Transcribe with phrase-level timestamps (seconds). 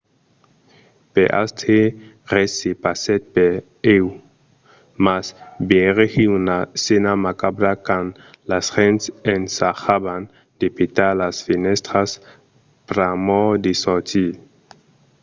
[1.13, 1.79] per astre
[2.33, 3.51] res se passèt per
[3.95, 4.07] ieu
[5.05, 5.27] mas
[5.69, 8.09] vegèri una scèna macabra quand
[8.51, 9.03] las gents
[9.35, 10.21] ensajavan
[10.59, 12.11] de petar las fenèstras
[12.87, 14.31] pr'amor de sortir